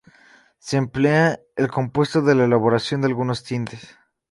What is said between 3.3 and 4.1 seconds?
tintes.